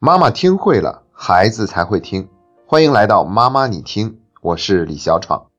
[0.00, 2.28] 妈妈听会了，孩子才会听。
[2.64, 5.50] 欢迎来到妈妈你听，我是李小闯。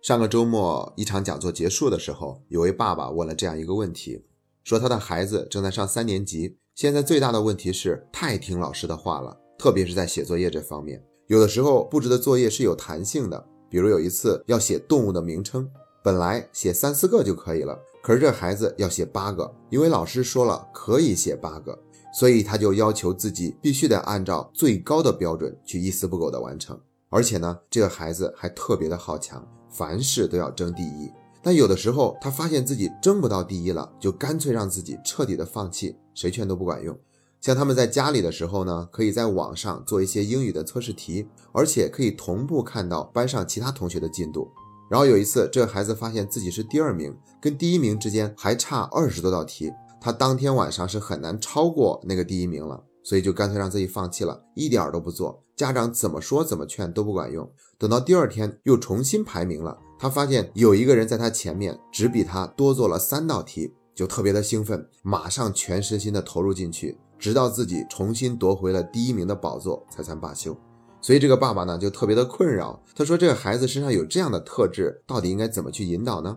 [0.00, 4.24] 上个周末一场讲座结束的时候，有位爸爸问了这样一个问题，
[4.62, 11.02] 说他的孩子正在上三年级，现在最大的问题是太听老师的话了，特别是在写作业这方面。
[11.26, 15.68] 有的时候布置的作业是有弹性的，比如有一次要写动物的名称，
[16.04, 21.76] 本来写三四个就可以了，可是这孩子要写八个，因为老师说了可以写八个。
[22.12, 31.10] 所以他就要求自己必须得按照最高的标准去一丝不苟的完成，而且呢，这个孩子还特别的好强，凡事都要争第一。
[31.42, 36.96] 但有的时候他发现自己争不到第一了，就干脆让自己彻底的放弃，谁劝都不管用。
[37.40, 44.48] 像他们在家里的时候呢，可以在网上做一些英语的测试题，而且可以同步看到班上其他同学的进度。
[44.88, 49.72] 然后有一次，这个孩子发现自己是第二名，跟第一名之间还差二十多道题。
[50.02, 55.44] 他当天晚上是很难超过那个第一名了，所以就干脆让自己放弃了，一点都不做。
[55.54, 57.48] 家长怎么说怎么劝都不管用。
[57.78, 70.56] 等到第二天又重新排名了，他发现有一个人在他前面，只比他多做了三道题，就特别的兴奋，马上全身心的投入进去，直到自己重新夺回了第一名的宝座才算罢休。
[71.00, 76.36] 所以这个爸爸呢就特别的困扰，他说这个孩子身上有这样的特质，到底应该怎么去引导呢？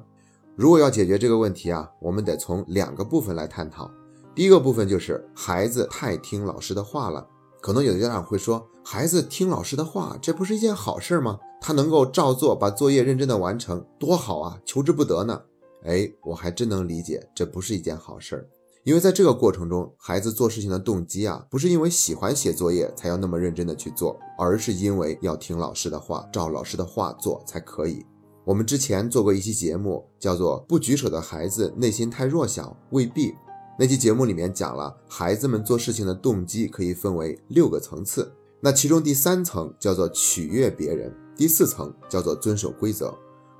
[0.56, 3.92] 如果要解决这个问题啊，我们得从两个部分来探讨。
[4.34, 7.28] 第一个部分就是孩子太听老师的话了。
[7.62, 11.40] 可能有的家长会说，孩子听老师的话，这不是一件好事吗？
[11.60, 15.42] 他能够照做，把作业认真的完成，多好啊，求之不得呢。
[15.84, 18.48] 哎，我还真能理解，这不是一件好事儿。
[18.84, 28.06] 因为在这个过程中，孩子做事情的动机啊，不是因为喜欢写作业才要那么认真的去做，而是因为要听老师的话，照老师的话做才可以。
[28.46, 33.34] 我们之前做过一期节目，叫做“不举手的孩子内心太弱小，未必”。
[33.80, 38.32] 那期节目里面讲了，孩子们做事情的动机可以分为六个层次。
[38.62, 43.12] 那其中第三层叫做取悦别人，第四层叫做遵守规则。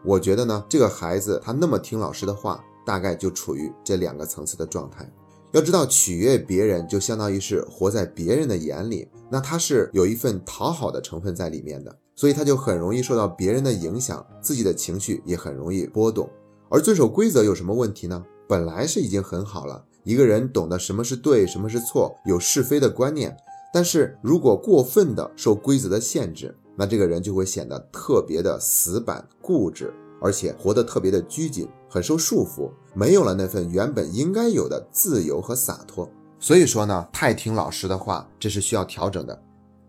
[0.04, 5.12] 我觉得呢，这个孩子他那么听老师的话，大概就处于这两个层次的状态。
[5.52, 11.98] 要知道，取悦别人就相当于是活在别人的眼里，那他是有一份讨好的成分在里面的。
[12.16, 16.30] 所以他就很容易受到别人的影响，自己的情绪也很容易波动。
[16.70, 18.26] 而遵守规则有什么问题呢？
[18.48, 23.36] 本来是已经很好了，一个人懂得什么是对，什么是错，有是非的观念。
[23.74, 36.10] 但是如果过分的受规则的限制，那这个人就会显得特别的死板固执，而且活得特别的拘谨，很受束缚，没有了那份原本应该有的自由和洒脱。
[36.40, 39.42] 所以说呢，太听老师的话，这是需要调整的。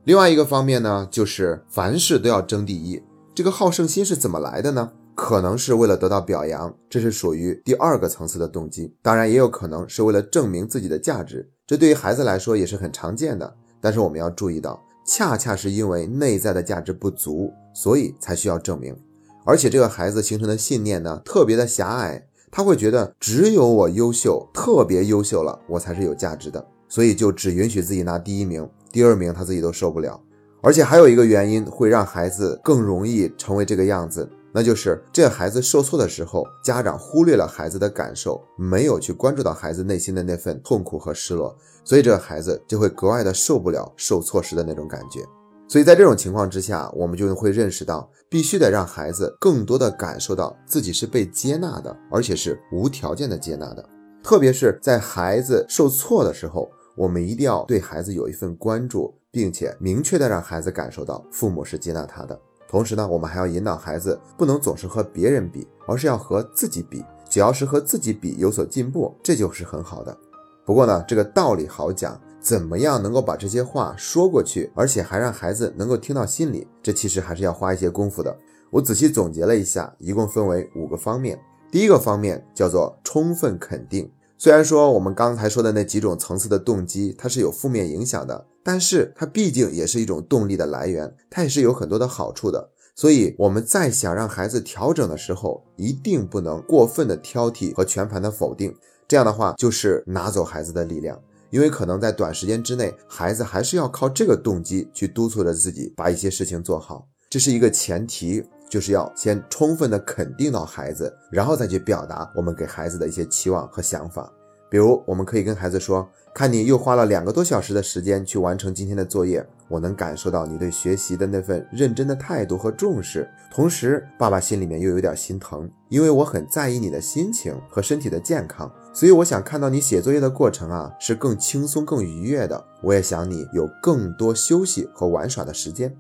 [0.06, 3.02] 另外一个方面呢，就是凡事都要争第一，
[3.34, 4.92] 这个好胜心是怎么来的呢？
[5.16, 8.94] 可能是为了得到表扬，这是属于第二个层次的动机。
[9.02, 13.52] 当然，也有可能是为了证明自己的价值，这对于孩子来说也是很常见的。
[13.80, 18.96] 但是我们要注意到，恰恰是因为内在的价值不足，所以才需要证明。
[19.44, 28.68] 而且这个孩子形成的信念呢，特别的狭隘，他会觉得只有我优秀，特别优秀了，我才是有价值的，所以就只允许自己拿第一名。
[28.96, 30.18] 第二名他自己都受不了，
[30.62, 41.54] 而且还有一个原因会让孩子更容易成为这个样子，那就是这孩子受挫的时候，家长忽略了孩子的感受，没有去关注到孩子内心的那份痛苦和失落，
[41.84, 45.20] 所以这个孩子就会格外的受不了受挫时的那种感觉。
[45.68, 53.86] 所以在这种情况之下，我们就会认识到，必须得让孩子更多的感受到自己是被接纳的，而且是无条件的接纳的，
[54.22, 56.70] 特别是在孩子受挫的时候。
[56.96, 62.38] 我们一定要对孩子有一份关注，并且明确的让孩子感受到父母是接纳他的。
[62.68, 67.04] 同时呢，我们还要引导孩子不能总是和别人比，而是要和自己比。
[67.28, 70.16] 只要是和自己比有所进步，这就是很好的。
[70.64, 78.36] 不过呢，这个道理好讲，怎么样能够把这些话说过去，而且还让孩子能够听到心里，这其实还是要花一些功夫的。
[78.70, 81.38] 我仔细总结了一下，一共分为五个方面。
[81.70, 84.10] 第一个方面叫做充分肯定。
[84.38, 92.70] 虽然说我们刚才说的那几种层次的动机，它是有负面影响的，但是它毕竟也是一种动力的来源，它也是有很多的好处的。
[92.94, 98.74] 所以我们在想让孩子调整的时候，一定不能过分的挑剔和全盘的否定，
[99.08, 101.18] 这样的话就是拿走孩子的力量，
[101.48, 108.44] 因为可能在短时间之内，孩子还是要靠这个动机去督促着自己把一些事情做好，这是一个前提。
[108.76, 114.30] 就是要先充分的肯定到孩子，然后再去表达我们给孩子的一些期望和想法。
[114.68, 123.26] 比如，我们可以跟孩子说：“看你又花了两个多小时的时间去完成今天的作业，我能感受到你对学习的那份认真的态度和重视。
[123.50, 132.62] 同时，爸爸心里面又有点心疼，因为我很在意你的心情和身体的健康，所以我想看到你写作业的过程啊，是更轻松、更愉悦的。
[132.82, 135.96] 我也想你有更多休息和玩耍的时间。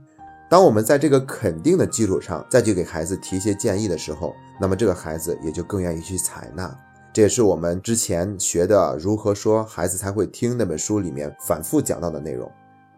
[0.48, 6.72] 当我们在这个肯定的基础上再去给孩子提一些建议的时候，那么这个孩子也就更愿意去采纳。
[7.12, 12.50] 这也是我们之前学的《如何说孩子才会听》那本书里面反复讲到的内容。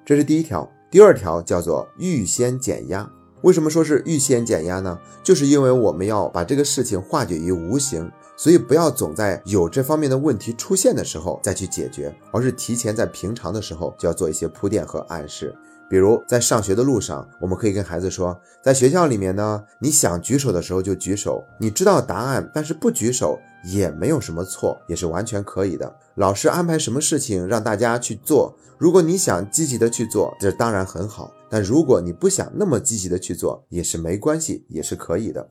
[0.05, 0.69] 这是第一条。
[0.91, 3.09] 第二条叫做预先减压。
[3.43, 4.99] 为什么说是预先减压呢？
[5.23, 8.11] 就是因为我们要把这个事情化解于无形。
[8.37, 15.55] 所以不要总在有这方面的问题出现的时候再去解决，而是提前在平常的时候就要做一些铺垫和暗示。
[15.89, 25.97] 比如在上学的路上，我们可以跟孩子说，在学校里面呢，你想举手的时候就举手，你知道答案，但是不举手也没有什么错，也是完全可以的。
[26.17, 35.49] 老师安排什么事情让大家去做，如果你想积极的去做，这当然很好；但如果你不想那么积极的去做，也是没关系，也是可以的。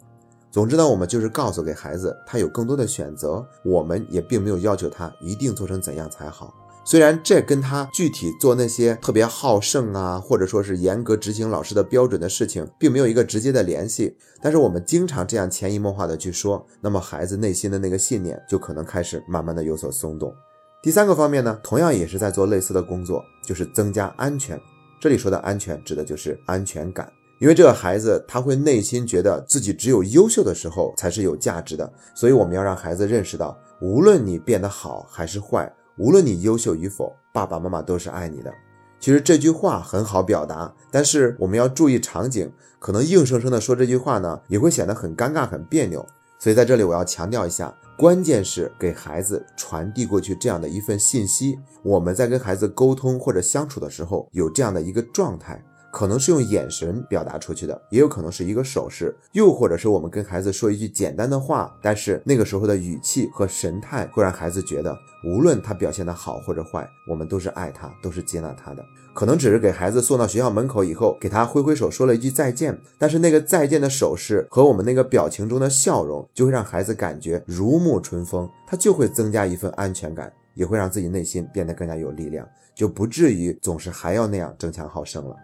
[0.51, 6.53] 总之呢，我们就是告诉给孩子，他有更多的选择，我们也并没有要求他一定做成怎样才好。
[6.89, 14.15] 虽然这跟他具体做那些特别好胜啊，或者说是严格执行老师的标准的事情，并没有一个直接的联系。
[14.41, 20.33] 但是我们经常这样潜移默化的去说，那么孩子内心的那个信念就可能开始慢慢的有所松动。
[20.81, 24.57] 第三个方面呢，同样也是在做类似的工作，就是增加安全。
[25.01, 27.11] 这里说的安全，指的就是安全感。
[27.41, 38.53] 因为这个孩子他会内心觉得自己只有优秀的时候才是有价值的，所以我们要让孩子认识到，无论你变得好还是坏，无论你优秀与否，爸爸妈妈都是爱你的。
[38.99, 46.05] 其实这句话很好表达，但是我们要注意场景，可能硬生生的说这句话呢，也会显得很尴尬、很别扭。
[46.39, 55.63] 所以在这里我要强调一下，关键是给孩子传递过去这样的一份信息，我们在跟孩子沟通或者相处的时候有这样的一个状态。
[55.97, 64.95] 可能是用眼神表达出去的，也有可能是一个手势，又或者是我们跟孩子说一句简单的话，但是那个时候的语气和神态会让孩子觉得，
[65.25, 68.85] 无论他表现的好或者坏，我们都是爱他，都是接纳他的。
[69.15, 85.35] 可能只是给孩子送到学校门口以后，给他挥挥手说了一句再见，但是那个再见的手势和我们那个表情中的笑容，就会让孩子感觉如沐春风，他就会增加一份安全感，也会让自己内心变得更加有力量，就不至于总是还要那样争强好胜了。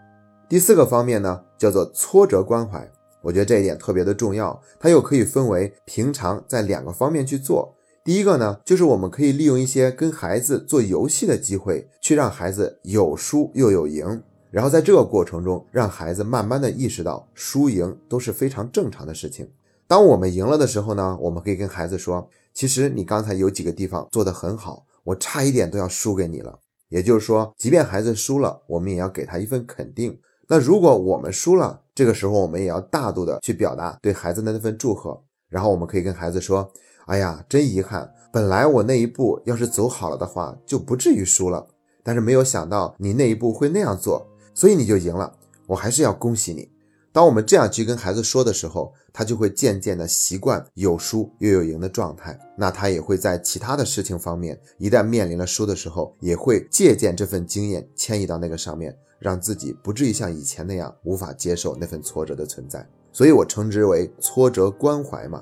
[0.50, 2.92] 第四个方面呢，叫做挫折关怀。
[3.22, 4.62] 我觉得这一点特别的重要。
[4.80, 7.74] 它又可以分为平常在两个方面去做。
[8.04, 14.22] 第一个呢，就是我们可以利用一些跟孩子做游戏的机会，去让孩子有输又有赢。
[14.52, 19.50] 然后在这个过程中，让孩子慢慢的意识到输赢都是非常正常的事情。
[19.88, 26.60] 当我们赢了的时候呢，我们可以跟孩子说，其实你刚才有几个地方做得很好，我差一点都要输给你了。
[26.90, 30.20] 也就是说，即便孩子输了，我们也要给他一份肯定。
[30.48, 36.70] 那如果我们输了，这个时候我们也要大度的去表达对孩子的那份祝贺，然后我们可以跟孩子说
[37.08, 41.68] ：“哎呀，真遗憾，本来我那一步要是走好了的话，就不至于输了，
[42.04, 45.38] 但是没有想到你那一步会那样做，所以你就赢了。
[45.68, 46.70] 我还是要恭喜你。”
[47.14, 58.98] 当我们这样去跟孩子说的时候，他就会渐渐的习惯有输又有赢的状态，那他也会在其他的事情方面，一旦面临了输的时候，也会借鉴这份经验，迁移到那个上面。
[59.20, 65.42] 让自己不至于像以前那样无法接受那份挫折的存在，所以我称之为挫折关怀嘛。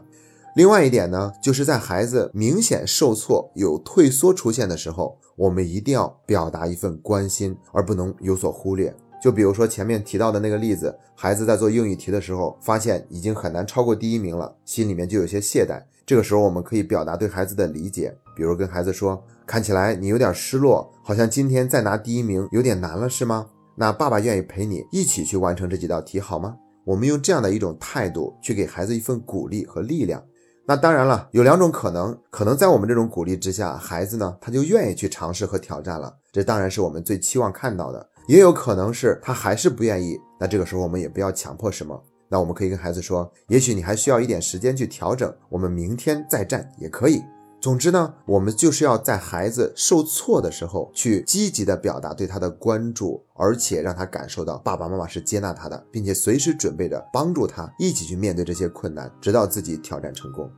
[0.56, 8.95] 另外一点呢，就是在孩子明显受挫、有退缩出现的时候，我们一定要表达一份关心，而不能有所忽略。
[9.21, 15.79] 就比如说前面提到的那个例子，孩子在做英语题的时候，发现已经很难超过第一名了，心里面就有些懈怠。
[16.05, 23.46] 这个时候，我们可以表达对孩子的理解，比如跟孩子说：“看起来你有点失落，好像今天再拿第一名有点难了，是吗？”
[23.77, 26.57] 那爸爸愿意陪你一起去完成这几道题，好吗？
[26.84, 30.22] 我们用这样的一种态度去给孩子一份鼓励和力量。
[30.65, 38.10] 那当然了，有两种可能，可能在我们这种鼓励之下，孩子呢他就愿意去尝试和挑战了，这当然是我们最期望看到的。
[38.28, 42.01] 也有可能是他还是不愿意，那这个时候我们也不要强迫什么。
[42.30, 47.22] 那我们可以跟孩子说，也许你还需要一点时间去调整，我们明天再战也可以。
[47.60, 60.50] 总之呢，我们就是要在孩子受挫的时候，去积极的表达对他的关注，而且让他感受到爸爸妈妈是接纳他的，并且随时准备着帮助他一起去面对这些困难，直到自己挑战成功。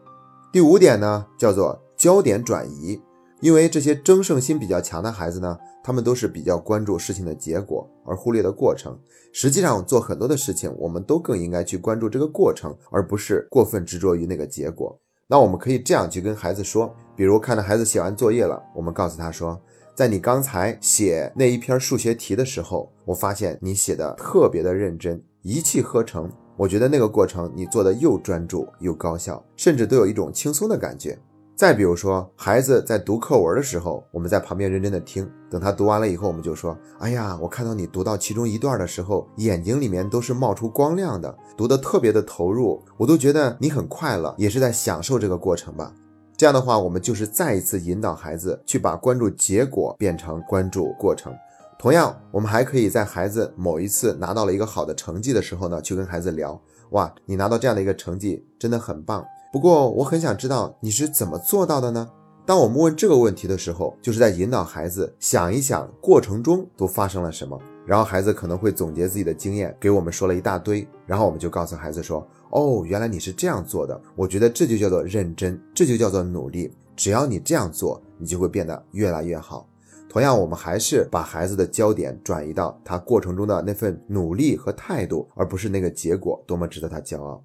[0.51, 3.01] 第五点呢，叫做焦点转移，
[3.43, 8.97] 因为这些争胜心比较强的孩子呢，他们都是比较关注事情的结果，而忽略的过程。
[9.33, 14.97] 实际上，做很多的事情，我们都更应该去关注这个过程，而不是过分执着于那个结果。
[15.27, 19.61] 那我们可以这样去跟孩子说，比如看到孩子写完作业了，我们告诉他说，
[19.93, 26.31] 在你刚才写那一篇数学题的时候，我发现你写的特别的认真，一气呵成。
[26.55, 31.19] 我觉得那个过程你做的又专注又高效，甚至都有一种轻松的感觉。
[31.55, 45.93] 再比如说，孩子在读课文的时候，我们在旁边认真的听，等他读完了以后，我们就说：“哎呀，我看到你读到其中一段的时候，眼睛里面都是冒出光亮的，读得特别的投入，我都觉得你很快乐，也是在享受这个过程吧。”
[46.35, 51.31] 这样的话，我们就是再一次引导孩子去把关注结果变成关注过程。
[51.77, 56.59] 同样，我们还可以在孩子某一次拿到了一个好的成绩的时候呢，去跟孩子聊
[56.91, 62.09] ：“哇，你拿到这样的一个成绩，真的很棒。”不过我很想知道你是怎么做到的呢？
[62.43, 67.61] 当我们问这个问题的时候，就是在引导孩子想一想过程中都发生了什么。
[67.85, 70.87] 然后孩子可能会总结自己的经验，给我们说了一大堆。
[71.05, 74.01] 然后我们就告诉孩子说：“哦，原来你是这样做的。
[74.15, 76.73] 我觉得这就叫做认真，这就叫做努力。
[76.95, 79.69] 只要你这样做，你就会变得越来越好。”
[80.09, 87.43] 同样，我们还是把孩子的焦点转移到他过程中的那份努力和态度，而不是那个结果多么值得他骄傲。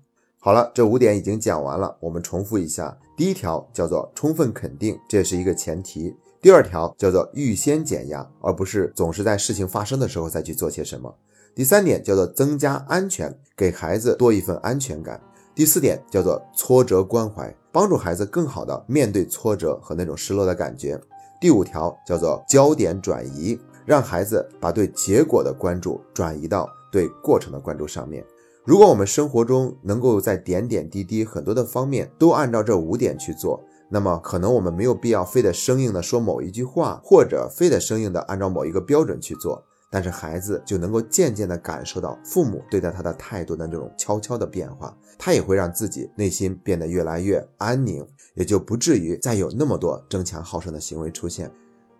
[0.49, 2.97] 好了，这五点已经讲完了，我们重复一下。
[3.14, 6.17] 第一条叫做充分肯定，这是一个前提。
[6.40, 11.14] 第二条叫做预先减压，而不是总是在事情发生的时候再去做些什么。
[11.55, 15.21] 第三点叫做增加安全，给孩子多一份安全感。
[15.55, 20.99] 第四点叫做挫折关怀，帮助孩子更好的面对挫折和那种失落的感觉。
[21.43, 28.25] 第五条叫做焦点转移，让孩子把对结果的关注转移到对过程的关注上面。
[28.69, 51.51] 如果我们生活中能够在点点滴滴很多的方面都按照这五点去做，那么可能我们没有必要非得生硬的说某一句话，或者非得生硬的按照某一个标准去做，但是孩子就能够渐渐的感受到父母对待他的态度的那种悄悄的变化，他也会让自己内心变得越来越安宁，也就不至于再有那么多争强好胜的行为出现。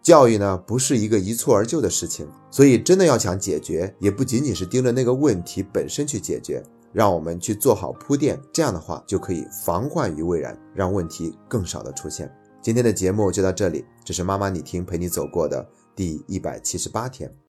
[0.03, 6.63] 教育呢不是一个一蹴而就的事情，所以真的要想解决，也不仅仅是盯着那个问题本身去解决，
[6.93, 12.33] 让我们去做好铺垫，这样的话就可以防患于未然，让问题更少的出现。
[12.63, 17.31] 今天的节目就到这里，这是妈妈你听陪你走过的第一百七十八天。